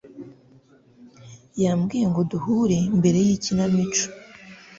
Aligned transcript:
yambwiye 1.63 2.05
ngo 2.11 2.21
duhure 2.31 2.77
imbere 2.95 3.19
yikinamico. 3.27 4.05